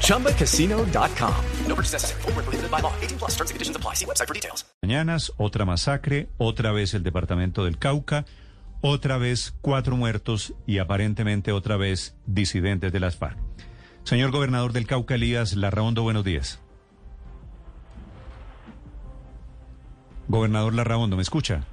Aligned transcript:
ChumbaCasino.com. 0.00 1.34
No 1.68 1.74
purchase 1.74 1.92
necessary. 1.92 2.22
Full 2.22 2.32
prohibited 2.32 2.70
by 2.70 2.80
law. 2.80 2.92
18 3.02 3.18
plus 3.18 3.32
terms 3.32 3.50
and 3.50 3.56
conditions 3.56 3.76
apply. 3.76 3.94
See 3.94 4.06
website 4.06 4.28
for 4.28 4.34
details. 4.34 4.64
Mañanas, 4.82 5.32
otra 5.36 5.64
masacre, 5.64 6.28
otra 6.38 6.72
vez 6.72 6.94
el 6.94 7.02
departamento 7.02 7.64
del 7.64 7.78
Cauca, 7.78 8.24
otra 8.80 9.18
vez 9.18 9.54
cuatro 9.60 9.96
muertos 9.96 10.54
y 10.66 10.78
aparentemente 10.78 11.52
otra 11.52 11.76
vez 11.76 12.14
disidentes 12.26 12.92
de 12.92 13.00
las 13.00 13.16
FARC. 13.16 13.38
Señor 14.04 14.30
gobernador 14.30 14.72
del 14.72 14.86
Cauca, 14.86 15.14
Elías 15.14 15.54
Larraondo, 15.54 16.02
buenos 16.02 16.24
días. 16.24 16.60
Gobernador 20.28 20.74
Larraondo, 20.74 21.16
¿me 21.16 21.22
escucha? 21.22 21.64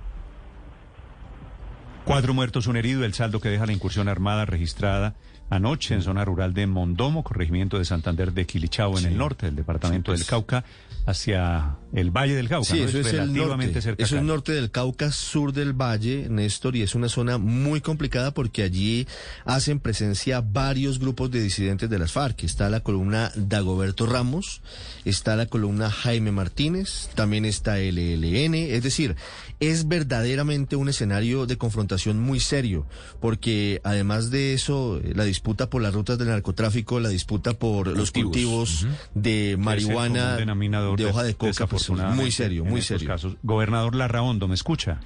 Cuatro 2.06 2.34
muertos, 2.34 2.68
un 2.68 2.78
herido, 2.78 3.04
el 3.04 3.14
saldo 3.14 3.42
que 3.42 3.50
deja 3.50 3.66
la 3.66 3.74
incursión 3.74 4.08
armada 4.08 4.46
registrada 4.46 5.16
anoche 5.52 5.94
en 5.94 6.02
zona 6.02 6.24
rural 6.26 6.54
de 6.54 6.66
Mondomo, 6.66 7.24
corregimiento 7.24 7.78
de 7.78 7.86
Santander 7.86 8.32
de 8.32 8.46
Quilichao, 8.46 8.98
en 8.98 9.06
el 9.06 9.18
norte 9.18 9.48
del 9.48 9.56
departamento 9.58 10.14
del 10.14 10.26
Cauca, 10.26 10.64
hacia 11.06 11.76
el 11.94 12.12
Valle 12.12 12.36
del 12.36 12.48
Cauca. 12.48 12.70
Sí, 12.70 12.80
¿no? 12.80 12.86
eso 12.88 13.00
es, 13.00 13.08
el 13.08 13.34
relativamente 13.34 13.66
norte. 13.66 13.82
cerca 13.82 14.04
Eso 14.04 14.18
es 14.18 14.24
norte 14.24 14.52
del 14.54 14.72
Cauca, 14.72 15.12
sur 15.12 15.54
del 15.54 15.74
Valle, 15.74 16.28
Néstor, 16.30 16.76
y 16.76 16.82
es 16.82 16.96
una 16.96 17.10
zona 17.10 17.38
muy 17.38 17.82
complicada 17.82 18.34
porque 18.34 18.64
allí 18.64 19.08
hacen 19.46 19.80
presencia 19.80 20.42
varios 20.42 21.00
grupos 21.00 21.32
de 21.32 21.42
disidentes 21.42 21.90
de 21.90 22.00
las 22.00 22.12
FARC. 22.12 22.44
Está 22.44 22.70
la 22.70 22.82
columna 22.82 23.32
Dagoberto 23.36 24.06
Ramos, 24.06 24.62
está 25.06 25.36
la 25.36 25.46
columna 25.46 25.90
Jaime 25.90 26.32
Martínez, 26.32 27.10
también 27.16 27.46
está 27.46 27.80
el 27.80 27.98
ELN, 27.98 28.56
es 28.56 28.84
decir, 28.84 29.16
es 29.60 29.88
verdaderamente 29.88 30.76
un 30.76 30.90
escenario 30.90 31.46
de 31.46 31.58
confrontación 31.58 32.20
muy 32.20 32.40
serio, 32.40 32.86
porque 33.20 33.80
además 33.84 34.32
de 34.32 34.54
eso, 34.54 35.00
la 35.04 35.24
disputa 35.24 35.70
por 35.70 35.84
las 35.84 35.94
rutas 35.94 36.18
del 36.18 36.30
narcotráfico, 36.30 37.00
la 37.00 37.10
disputa 37.10 37.54
por 37.54 37.88
los 37.88 38.12
cultivos 38.12 38.88
de 39.14 39.58
marihuana, 39.60 40.38
de 40.38 41.06
hoja 41.06 41.24
de 41.24 41.36
coca, 41.36 41.68
desafortunadamente, 41.82 42.24
muy 42.24 42.32
serio, 42.32 42.66
muy 42.66 42.82
serio. 42.82 43.08
casos. 43.08 43.38
Gobernador 43.44 43.96
Larraondo, 43.96 44.48
¿me 44.48 44.56
escucha? 44.56 45.00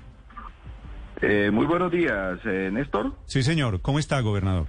Eh, 1.21 1.49
muy 1.51 1.65
buenos 1.65 1.91
días, 1.91 2.39
eh, 2.45 2.69
Néstor. 2.71 3.13
Sí, 3.25 3.41
señor. 3.41 3.81
¿Cómo 3.81 3.99
está, 3.99 4.19
gobernador? 4.19 4.67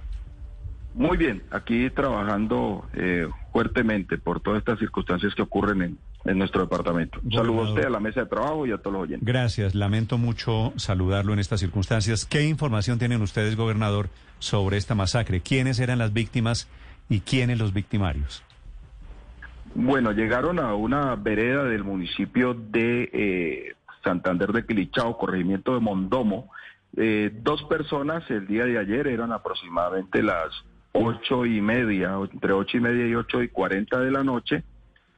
Muy 0.93 1.17
bien, 1.17 1.43
aquí 1.51 1.89
trabajando 1.91 2.85
eh, 2.93 3.27
fuertemente 3.51 4.17
por 4.17 4.39
todas 4.39 4.59
estas 4.59 4.79
circunstancias 4.79 5.35
que 5.35 5.43
ocurren 5.43 5.81
en, 5.83 5.97
en 6.25 6.37
nuestro 6.39 6.61
departamento. 6.61 7.19
Un 7.23 7.31
saludo 7.31 7.61
a 7.61 7.69
usted, 7.69 7.85
a 7.85 7.89
la 7.89 7.99
mesa 7.99 8.21
de 8.21 8.25
trabajo 8.25 8.65
y 8.65 8.71
a 8.71 8.77
todos 8.77 8.93
los 8.93 9.03
oyentes. 9.03 9.27
Gracias. 9.27 9.75
Lamento 9.75 10.17
mucho 10.17 10.73
saludarlo 10.77 11.33
en 11.33 11.39
estas 11.39 11.59
circunstancias. 11.59 12.25
¿Qué 12.25 12.45
información 12.45 12.97
tienen 12.97 13.21
ustedes, 13.21 13.55
gobernador, 13.55 14.09
sobre 14.39 14.77
esta 14.77 14.95
masacre? 14.95 15.41
¿Quiénes 15.41 15.79
eran 15.79 15.99
las 15.99 16.13
víctimas 16.13 16.67
y 17.09 17.19
quiénes 17.19 17.59
los 17.59 17.73
victimarios? 17.73 18.43
Bueno, 19.75 20.11
llegaron 20.11 20.59
a 20.59 20.73
una 20.75 21.15
vereda 21.15 21.63
del 21.63 21.83
municipio 21.83 22.53
de 22.53 23.09
eh, 23.13 23.75
Santander 24.03 24.51
de 24.51 24.65
Quilichao, 24.65 25.17
corregimiento 25.17 25.73
de 25.73 25.79
Mondomo. 25.79 26.51
Eh, 26.95 27.31
dos 27.43 27.63
personas 27.63 28.29
el 28.31 28.47
día 28.47 28.65
de 28.65 28.79
ayer 28.79 29.07
eran 29.07 29.31
aproximadamente 29.31 30.23
las 30.23 30.49
ocho 30.93 31.45
y 31.45 31.61
media, 31.61 32.17
entre 32.31 32.53
ocho 32.53 32.77
y 32.77 32.79
media 32.79 33.07
y 33.07 33.15
ocho 33.15 33.43
y 33.43 33.49
cuarenta 33.49 33.99
de 33.99 34.11
la 34.11 34.23
noche, 34.23 34.63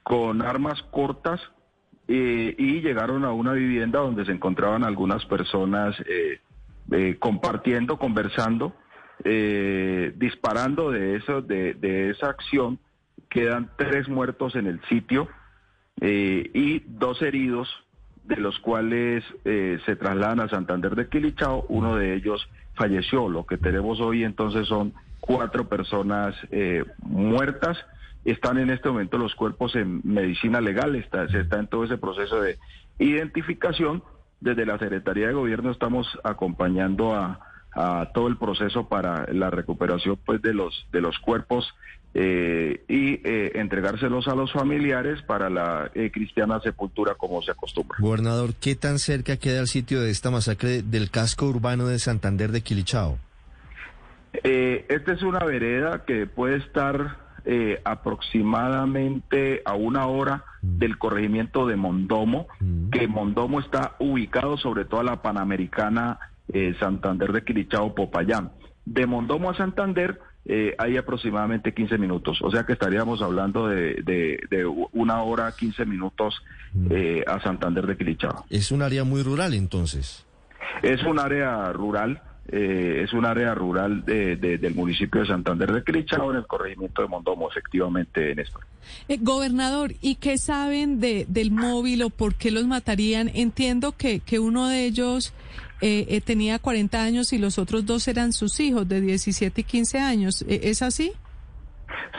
con 0.03 0.41
armas 0.41 0.81
cortas 0.91 1.39
eh, 2.07 2.55
y 2.57 2.81
llegaron 2.81 3.23
a 3.23 3.31
una 3.31 3.53
vivienda 3.53 3.99
donde 3.99 4.25
se 4.25 4.31
encontraban 4.31 4.83
algunas 4.83 5.25
personas 5.25 5.95
eh, 6.07 6.39
eh, 6.91 7.17
compartiendo, 7.19 7.97
conversando, 7.97 8.73
disparando 9.23 10.91
de 10.91 11.17
eso, 11.17 11.41
de, 11.41 11.73
de 11.73 12.09
esa 12.09 12.29
acción. 12.29 12.79
Quedan 13.29 13.69
tres 13.77 14.09
muertos 14.09 14.55
en 14.55 14.67
el 14.67 14.81
sitio 14.89 15.27
eh, 16.01 16.49
y 16.53 16.79
dos 16.79 17.21
heridos, 17.21 17.69
de 18.23 18.37
los 18.37 18.59
cuales 18.59 19.23
eh, 19.45 19.79
se 19.85 19.95
trasladan 19.95 20.39
a 20.39 20.49
Santander 20.49 20.95
de 20.95 21.09
Quilichao. 21.09 21.65
Uno 21.69 21.95
de 21.95 22.15
ellos 22.15 22.47
falleció. 22.75 23.29
Lo 23.29 23.45
que 23.45 23.57
tenemos 23.57 23.99
hoy 23.99 24.23
entonces 24.23 24.67
son 24.67 24.93
cuatro 25.19 25.67
personas 25.67 26.35
eh, 26.51 26.85
muertas. 26.99 27.77
Están 28.25 28.57
en 28.57 28.69
este 28.69 28.89
momento 28.89 29.17
los 29.17 29.35
cuerpos 29.35 29.75
en 29.75 30.01
medicina 30.03 30.61
legal, 30.61 30.95
está, 30.95 31.27
se 31.29 31.41
está 31.41 31.59
en 31.59 31.67
todo 31.67 31.83
ese 31.83 31.97
proceso 31.97 32.41
de 32.41 32.57
identificación. 32.99 34.03
Desde 34.41 34.65
la 34.65 34.77
Secretaría 34.79 35.27
de 35.27 35.33
Gobierno 35.33 35.71
estamos 35.71 36.07
acompañando 36.23 37.13
a, 37.13 37.48
a 37.71 38.11
todo 38.13 38.27
el 38.27 38.37
proceso 38.37 38.87
para 38.87 39.31
la 39.31 39.49
recuperación 39.49 40.17
pues 40.25 40.41
de 40.41 40.53
los 40.53 40.87
de 40.91 41.01
los 41.01 41.19
cuerpos 41.19 41.73
eh, 42.13 42.83
y 42.87 43.21
eh, 43.23 43.51
entregárselos 43.55 44.27
a 44.27 44.35
los 44.35 44.51
familiares 44.51 45.21
para 45.21 45.49
la 45.49 45.91
eh, 45.93 46.09
cristiana 46.11 46.59
sepultura 46.59 47.13
como 47.13 47.41
se 47.43 47.51
acostumbra. 47.51 47.99
Gobernador, 47.99 48.55
¿qué 48.59 48.75
tan 48.75 48.97
cerca 48.97 49.37
queda 49.37 49.59
el 49.59 49.67
sitio 49.67 50.01
de 50.01 50.09
esta 50.09 50.31
masacre 50.31 50.81
del 50.81 51.11
casco 51.11 51.45
urbano 51.45 51.85
de 51.85 51.99
Santander 51.99 52.51
de 52.51 52.61
Quilichao? 52.61 53.19
Eh, 54.43 54.85
esta 54.89 55.13
es 55.13 55.21
una 55.21 55.39
vereda 55.39 56.03
que 56.05 56.27
puede 56.27 56.57
estar 56.57 57.17
eh, 57.45 57.81
aproximadamente 57.83 59.61
a 59.65 59.73
una 59.73 60.07
hora 60.07 60.43
del 60.61 60.97
corregimiento 60.97 61.65
de 61.67 61.75
Mondomo, 61.77 62.47
que 62.91 63.07
Mondomo 63.07 63.59
está 63.59 63.95
ubicado 63.99 64.57
sobre 64.57 64.85
toda 64.85 65.03
la 65.03 65.21
Panamericana 65.21 66.19
eh, 66.53 66.75
Santander 66.79 67.31
de 67.31 67.43
Quilichao 67.43 67.93
Popayán. 67.95 68.51
De 68.85 69.05
Mondomo 69.05 69.49
a 69.49 69.55
Santander 69.57 70.19
eh, 70.45 70.73
hay 70.79 70.97
aproximadamente 70.97 71.73
15 71.73 71.97
minutos, 71.97 72.39
o 72.41 72.49
sea 72.49 72.65
que 72.65 72.73
estaríamos 72.73 73.21
hablando 73.21 73.67
de, 73.67 73.95
de- 74.03 74.39
de 74.49 74.65
una 74.65 75.21
hora 75.21 75.51
15 75.55 75.85
minutos 75.85 76.41
eh, 76.89 77.23
a 77.27 77.39
Santander 77.41 77.85
de 77.85 77.97
Quilichao. 77.97 78.45
Es 78.49 78.71
un 78.71 78.81
área 78.81 79.03
muy 79.03 79.21
rural 79.21 79.53
entonces. 79.53 80.25
Es 80.81 81.03
un 81.03 81.19
área 81.19 81.71
rural, 81.73 82.21
eh, 82.47 83.01
es 83.03 83.13
un 83.13 83.25
área 83.25 83.53
rural 83.53 84.05
de- 84.05 84.37
de- 84.37 84.57
del 84.57 84.73
municipio 84.73 85.21
de 85.21 85.27
Santander 85.27 85.71
de 85.71 85.83
Quilichao 85.83 86.31
en 86.31 86.37
el 86.37 86.47
corregimiento 86.47 87.01
de 87.03 87.09
Mondomo, 87.09 87.49
efectivamente, 87.51 88.33
Néstor. 88.33 88.61
Eh, 89.07 89.17
gobernador, 89.21 89.91
¿y 90.01 90.15
qué 90.15 90.37
saben 90.39 90.99
de, 90.99 91.25
del 91.27 91.51
móvil 91.51 92.01
o 92.01 92.09
por 92.09 92.33
qué 92.33 92.49
los 92.49 92.65
matarían? 92.65 93.29
Entiendo 93.35 93.91
que, 93.91 94.19
que 94.21 94.39
uno 94.39 94.67
de 94.67 94.85
ellos 94.85 95.33
eh, 95.81 96.05
eh, 96.09 96.21
tenía 96.21 96.59
40 96.59 97.01
años 97.03 97.31
y 97.33 97.37
los 97.37 97.57
otros 97.57 97.85
dos 97.85 98.07
eran 98.07 98.33
sus 98.33 98.59
hijos 98.59 98.87
de 98.87 99.01
17 99.01 99.61
y 99.61 99.63
15 99.63 99.99
años. 99.99 100.41
Eh, 100.47 100.61
¿Es 100.63 100.81
así? 100.81 101.11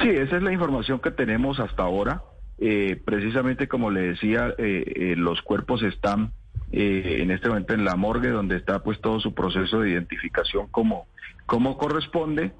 Sí, 0.03 0.09
esa 0.09 0.37
es 0.37 0.43
la 0.43 0.53
información 0.53 1.01
que 1.01 1.11
tenemos 1.11 1.61
hasta 1.61 1.83
ahora. 1.83 2.23
Eh, 2.59 3.01
precisamente 3.05 3.69
como 3.69 3.91
le 3.91 4.01
decía, 4.03 4.55
eh, 4.59 4.85
eh, 4.95 5.15
los 5.17 5.41
cuerpos 5.43 5.83
están 5.83 6.33
en 6.73 7.31
este 7.33 7.49
momento 7.49 7.75
en 7.75 7.85
la 7.85 7.97
morgue, 7.97 8.29
donde 8.29 8.57
está 8.57 8.83
pues 8.85 9.01
todo 9.01 9.19
su 9.19 9.35
proceso 9.35 9.81
de 9.81 9.91
identificación 9.91 10.69
como, 10.69 11.07
como 11.47 11.77
corresponde. 11.77 12.53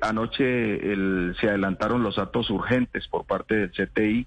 Anoche 0.00 0.92
el- 0.92 1.36
se 1.40 1.48
adelantaron 1.48 2.02
los 2.02 2.18
actos 2.18 2.50
urgentes 2.50 3.06
por 3.08 3.26
parte 3.26 3.54
del 3.54 3.70
CTI 3.70 4.26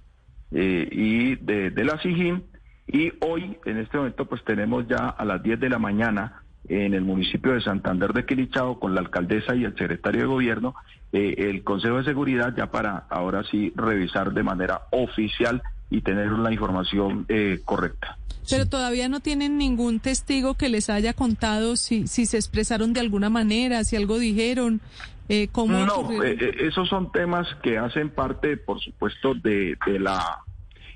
y 0.51 1.35
de, 1.35 1.69
de 1.71 1.83
la 1.83 2.01
SIGIN. 2.01 2.43
Y 2.87 3.11
hoy, 3.21 3.57
en 3.65 3.77
este 3.77 3.97
momento, 3.97 4.25
pues 4.25 4.43
tenemos 4.43 4.87
ya 4.87 5.09
a 5.09 5.25
las 5.25 5.41
10 5.41 5.59
de 5.59 5.69
la 5.69 5.79
mañana 5.79 6.43
en 6.67 6.93
el 6.93 7.01
municipio 7.01 7.53
de 7.53 7.61
Santander 7.61 8.13
de 8.13 8.25
Quilichao 8.25 8.79
con 8.79 8.95
la 8.95 9.01
alcaldesa 9.01 9.55
y 9.55 9.65
el 9.65 9.75
secretario 9.75 10.21
de 10.21 10.27
gobierno 10.27 10.75
eh, 11.11 11.35
el 11.49 11.63
Consejo 11.63 11.97
de 11.97 12.05
Seguridad 12.05 12.53
ya 12.55 12.71
para 12.71 13.05
ahora 13.09 13.43
sí 13.43 13.73
revisar 13.75 14.33
de 14.33 14.43
manera 14.43 14.83
oficial 14.91 15.61
y 15.89 16.01
tener 16.01 16.31
la 16.31 16.51
información 16.51 17.25
eh, 17.27 17.59
correcta. 17.65 18.17
Pero 18.49 18.65
todavía 18.65 19.07
no 19.07 19.19
tienen 19.19 19.57
ningún 19.57 19.99
testigo 19.99 20.55
que 20.55 20.69
les 20.69 20.89
haya 20.89 21.13
contado 21.13 21.75
si, 21.75 22.07
si 22.07 22.25
se 22.25 22.37
expresaron 22.37 22.93
de 22.93 22.99
alguna 22.99 23.29
manera, 23.29 23.83
si 23.83 23.95
algo 23.95 24.19
dijeron, 24.19 24.81
eh, 25.29 25.47
cómo 25.51 25.85
No, 25.85 26.23
eh, 26.23 26.37
eh, 26.39 26.55
esos 26.59 26.89
son 26.89 27.11
temas 27.11 27.47
que 27.63 27.77
hacen 27.77 28.09
parte, 28.09 28.57
por 28.57 28.81
supuesto, 28.81 29.33
de, 29.35 29.77
de 29.85 29.99
la 29.99 30.39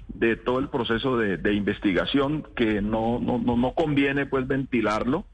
de 0.07 0.36
todo 0.36 0.59
el 0.59 0.69
proceso 0.69 1.18
de, 1.18 1.38
de 1.38 1.54
investigación 1.54 2.48
que 2.56 2.81
no, 2.81 3.19
no, 3.19 3.38
no, 3.38 3.57
no 3.57 3.74
conviene 3.74 4.25
pues 4.25 4.48
ventilarlo 4.48 5.25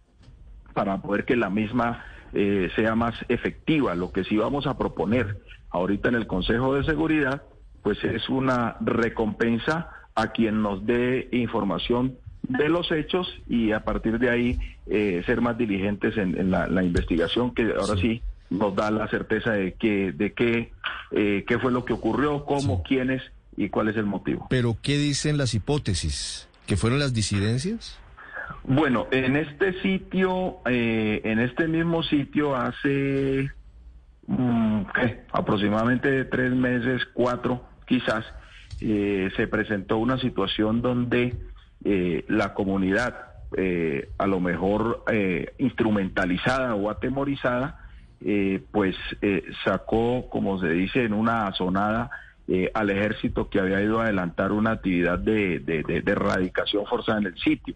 para 0.74 1.02
poder 1.02 1.26
que 1.26 1.36
la 1.36 1.50
misma 1.50 2.04
eh, 2.34 2.70
sea 2.76 2.96
más 2.96 3.14
efectiva. 3.30 3.96
Lo 3.96 4.12
que 4.12 4.24
sí 4.24 4.38
vamos 4.38 4.68
a 4.68 4.78
proponer 4.78 5.38
ahorita 5.70 6.10
en 6.10 6.16
el 6.16 6.28
Consejo 6.28 6.76
de 6.76 6.84
Seguridad, 6.84 7.44
pues 7.82 8.04
es 8.04 8.28
una 8.30 8.78
recompensa 8.82 9.90
a 10.16 10.32
quien 10.32 10.62
nos 10.62 10.86
dé 10.86 11.28
información 11.32 12.18
de 12.44 12.70
los 12.70 12.92
hechos 12.92 13.28
y 13.48 13.72
a 13.72 13.84
partir 13.84 14.20
de 14.20 14.30
ahí 14.30 14.60
eh, 14.88 15.24
ser 15.26 15.42
más 15.42 15.58
diligentes 15.58 16.18
en, 16.18 16.52
la, 16.52 16.84
investigación 16.84 17.54
que 17.54 17.74
ahora 17.80 17.96
sí. 18.02 18.22
nos 18.50 18.76
da 18.76 18.92
la 18.92 19.08
certeza 19.08 19.52
de 19.52 19.74
que 19.74 20.12
de 20.12 20.34
qué 20.34 20.72
eh, 21.12 21.46
qué 21.48 21.58
fue 21.58 21.72
lo 21.72 21.86
que 21.86 21.94
ocurrió, 21.94 22.46
cómo, 22.46 22.84
quiénes 22.84 23.22
y 23.58 23.70
cuál 23.70 23.90
es 23.90 23.98
el 23.98 24.06
motivo. 24.06 24.48
Pero 24.50 24.78
qué 24.82 24.98
dicen 24.98 25.38
las 25.38 25.54
hipótesis, 25.54 26.48
que 26.66 26.78
fueron 26.78 27.00
las 27.00 27.14
disidencias. 27.14 28.00
Bueno, 28.64 29.08
en 29.12 29.36
este 29.36 29.82
sitio, 29.82 30.58
eh, 30.66 31.22
en 31.24 31.40
este 31.40 31.68
mismo 31.68 32.04
sitio 32.04 32.56
hace 32.56 33.52
mm, 34.28 34.82
aproximadamente 35.32 36.26
tres 36.26 36.52
meses, 36.54 37.02
cuatro 37.14 37.66
quizás, 37.86 38.26
se 38.80 39.48
presentó 39.48 39.98
una 39.98 40.20
situación 40.20 40.82
donde 40.82 41.34
eh, 41.86 42.24
la 42.30 42.54
comunidad, 42.54 43.14
eh, 43.58 44.10
a 44.18 44.26
lo 44.26 44.40
mejor 44.40 45.04
eh, 45.12 45.54
instrumentalizada 45.58 46.76
o 46.76 46.90
atemorizada, 46.90 47.80
pues 48.72 48.96
sacó, 49.66 50.30
como 50.30 50.58
se 50.58 50.70
dice, 50.70 51.04
en 51.04 51.12
una 51.12 51.54
sonada 52.48 52.72
al 52.74 52.90
ejército 52.90 53.50
que 53.50 53.60
había 53.60 53.82
ido 53.82 54.00
a 54.00 54.04
adelantar 54.04 54.52
una 54.52 54.72
actividad 54.72 55.20
de, 55.20 55.64
erradicación 56.06 56.86
forzada 56.86 57.20
en 57.20 57.28
el 57.28 57.38
sitio. 57.38 57.76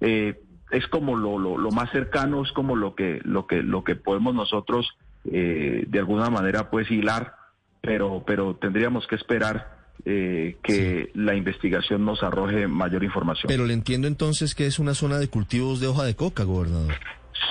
es 0.00 0.86
como 0.88 1.16
lo, 1.16 1.38
lo, 1.38 1.70
más 1.70 1.90
cercano, 1.90 2.42
es 2.42 2.52
como 2.52 2.76
lo 2.76 2.94
que, 2.94 3.20
lo 3.24 3.46
que, 3.46 3.62
lo 3.62 3.84
que 3.84 3.94
podemos 3.94 4.34
nosotros 4.34 4.88
de 5.24 5.98
alguna 5.98 6.30
manera 6.30 6.70
pues 6.70 6.90
hilar, 6.90 7.34
pero, 7.80 8.22
pero 8.26 8.56
tendríamos 8.56 9.06
que 9.06 9.16
esperar 9.16 9.76
eh, 10.04 10.56
que 10.62 11.10
la 11.14 11.34
investigación 11.34 12.04
nos 12.04 12.22
arroje 12.22 12.68
mayor 12.68 13.02
información. 13.02 13.48
Pero 13.48 13.66
le 13.66 13.74
entiendo 13.74 14.06
entonces 14.06 14.54
que 14.54 14.66
es 14.66 14.78
una 14.78 14.94
zona 14.94 15.18
de 15.18 15.26
cultivos 15.26 15.80
de 15.80 15.88
hoja 15.88 16.04
de 16.04 16.14
coca, 16.14 16.44
gobernador. 16.44 16.94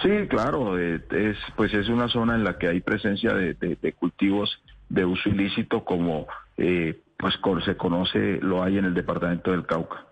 Sí, 0.01 0.09
claro, 0.29 0.79
eh, 0.79 1.01
es 1.11 1.37
pues 1.57 1.73
es 1.73 1.89
una 1.89 2.07
zona 2.07 2.35
en 2.35 2.45
la 2.45 2.57
que 2.57 2.67
hay 2.67 2.79
presencia 2.79 3.33
de, 3.33 3.93
cultivos 3.99 4.57
de 4.89 5.05
uso 5.05 5.29
ilícito 5.29 5.83
como 5.83 6.27
eh, 6.57 6.99
pues 7.17 7.35
se 7.63 7.77
conoce 7.77 8.39
lo 8.41 8.63
hay 8.63 8.77
en 8.77 8.85
el 8.85 8.93
departamento 8.93 9.51
del 9.51 9.65
Cauca. 9.65 10.05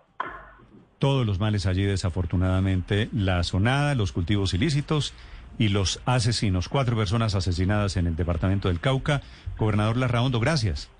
Todos 0.98 1.26
los 1.26 1.38
males 1.38 1.66
allí, 1.66 1.82
desafortunadamente, 1.82 3.08
la 3.12 3.42
zonada, 3.42 3.94
los 3.94 4.12
cultivos 4.12 4.54
ilícitos 4.54 5.12
y 5.58 5.68
los 5.68 6.00
asesinos. 6.06 6.68
Cuatro 6.68 6.96
personas 6.96 7.34
asesinadas 7.34 7.96
en 7.96 8.06
el 8.06 8.16
departamento 8.16 8.68
del 8.68 8.80
Cauca. 8.80 9.20
Gobernador 9.58 9.96
Larraondo, 9.96 10.40
gracias. 10.40 10.90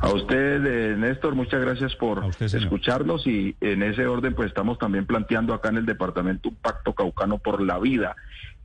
A 0.00 0.12
usted, 0.12 0.64
eh, 0.66 0.96
Néstor, 0.96 1.34
muchas 1.34 1.60
gracias 1.60 1.94
por 1.96 2.24
escucharnos 2.40 3.26
y 3.26 3.56
en 3.60 3.82
ese 3.82 4.06
orden 4.06 4.34
pues 4.34 4.48
estamos 4.48 4.78
también 4.78 5.06
planteando 5.06 5.54
acá 5.54 5.70
en 5.70 5.78
el 5.78 5.86
departamento 5.86 6.50
un 6.50 6.56
pacto 6.56 6.92
caucano 6.92 7.38
por 7.38 7.60
la 7.62 7.78
vida 7.78 8.16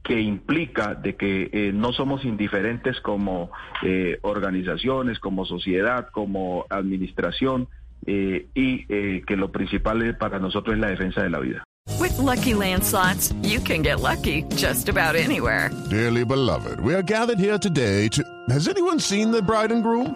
que 0.04 0.22
implica 0.22 0.96
de 0.96 1.16
que 1.16 1.50
eh, 1.52 1.72
no 1.74 1.92
somos 1.92 2.24
indiferentes 2.24 3.00
como 3.02 3.52
eh, 3.84 4.18
organizaciones, 4.22 5.20
como 5.20 5.46
sociedad, 5.46 6.08
como 6.12 6.66
administración 6.70 7.68
y 8.06 8.86
que 8.86 9.36
lo 9.36 9.52
principal 9.52 10.18
para 10.18 10.40
nosotros 10.40 10.74
es 10.76 10.80
la 10.80 10.88
defensa 10.88 11.22
de 11.22 11.30
la 11.30 11.40
vida. 11.40 11.64
With 12.00 12.18
lucky 12.18 12.54
landslots, 12.54 13.34
you 13.44 13.60
can 13.60 13.84
get 13.84 14.00
lucky 14.00 14.44
just 14.56 14.90
about 14.90 15.16
anywhere. 15.16 15.70
Dearly 15.90 16.24
beloved, 16.24 16.80
we 16.80 16.96
are 16.96 17.04
gathered 17.04 17.40
here 17.40 17.60
today 17.60 18.08
to. 18.10 18.24
Has 18.50 18.68
anyone 18.68 19.00
seen 19.00 19.32
the 19.32 19.42
bride 19.42 19.72
and 19.72 19.84
groom? 19.84 20.16